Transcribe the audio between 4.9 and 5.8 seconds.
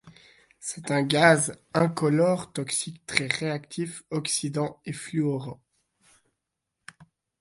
fluorant.